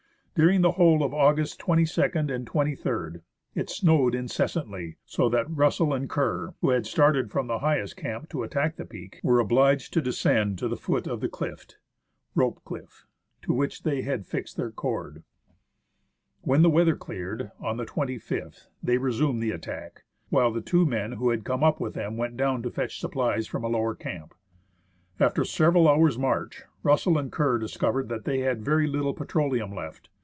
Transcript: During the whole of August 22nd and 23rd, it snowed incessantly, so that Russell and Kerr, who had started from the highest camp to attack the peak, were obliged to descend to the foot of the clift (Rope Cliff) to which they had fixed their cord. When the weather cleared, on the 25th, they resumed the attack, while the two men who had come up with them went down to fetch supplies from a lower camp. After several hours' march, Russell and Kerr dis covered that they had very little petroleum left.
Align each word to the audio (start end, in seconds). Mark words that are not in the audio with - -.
During 0.33 0.61
the 0.61 0.71
whole 0.71 1.03
of 1.03 1.13
August 1.13 1.59
22nd 1.59 2.33
and 2.33 2.47
23rd, 2.49 3.21
it 3.53 3.69
snowed 3.69 4.15
incessantly, 4.15 4.95
so 5.05 5.27
that 5.27 5.53
Russell 5.53 5.93
and 5.93 6.09
Kerr, 6.09 6.53
who 6.61 6.69
had 6.69 6.85
started 6.85 7.29
from 7.29 7.47
the 7.47 7.59
highest 7.59 7.97
camp 7.97 8.29
to 8.29 8.41
attack 8.43 8.77
the 8.77 8.85
peak, 8.85 9.19
were 9.23 9.39
obliged 9.39 9.91
to 9.93 10.01
descend 10.01 10.57
to 10.57 10.69
the 10.69 10.77
foot 10.77 11.05
of 11.05 11.19
the 11.19 11.27
clift 11.27 11.77
(Rope 12.33 12.63
Cliff) 12.63 13.05
to 13.41 13.53
which 13.53 13.83
they 13.83 14.03
had 14.03 14.25
fixed 14.25 14.55
their 14.55 14.71
cord. 14.71 15.23
When 16.41 16.61
the 16.61 16.69
weather 16.71 16.95
cleared, 16.95 17.51
on 17.59 17.75
the 17.75 17.85
25th, 17.85 18.67
they 18.81 18.97
resumed 18.97 19.43
the 19.43 19.51
attack, 19.51 20.05
while 20.29 20.51
the 20.51 20.61
two 20.61 20.85
men 20.85 21.11
who 21.11 21.29
had 21.29 21.43
come 21.43 21.63
up 21.63 21.81
with 21.81 21.93
them 21.93 22.15
went 22.15 22.37
down 22.37 22.63
to 22.63 22.71
fetch 22.71 23.01
supplies 23.01 23.47
from 23.47 23.65
a 23.65 23.69
lower 23.69 23.95
camp. 23.95 24.33
After 25.19 25.43
several 25.43 25.89
hours' 25.89 26.17
march, 26.17 26.63
Russell 26.83 27.17
and 27.17 27.31
Kerr 27.33 27.59
dis 27.59 27.75
covered 27.75 28.07
that 28.07 28.23
they 28.23 28.39
had 28.39 28.63
very 28.63 28.87
little 28.87 29.13
petroleum 29.13 29.75
left. 29.75 30.09